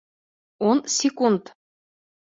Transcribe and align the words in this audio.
Ун 0.69 0.81
секунд! 0.95 1.55